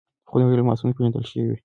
[0.29, 1.55] خونړي الماسونه پېژندل شوي.